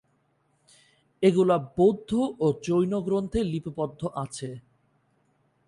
[1.23, 2.09] এগুলো বৌদ্ধ
[2.39, 4.49] ও জৈন গ্রন্থে লিপিবদ্ধ আছে।